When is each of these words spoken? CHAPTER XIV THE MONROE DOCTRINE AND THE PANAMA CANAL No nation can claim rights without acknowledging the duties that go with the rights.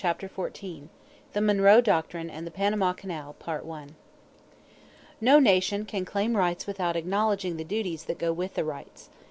CHAPTER 0.03 0.27
XIV 0.27 0.87
THE 1.33 1.41
MONROE 1.41 1.79
DOCTRINE 1.81 2.31
AND 2.31 2.47
THE 2.47 2.49
PANAMA 2.49 2.95
CANAL 2.95 3.35
No 5.21 5.37
nation 5.37 5.85
can 5.85 6.05
claim 6.05 6.35
rights 6.35 6.65
without 6.65 6.95
acknowledging 6.95 7.57
the 7.57 7.63
duties 7.63 8.05
that 8.05 8.17
go 8.17 8.33
with 8.33 8.55
the 8.55 8.63
rights. 8.65 9.11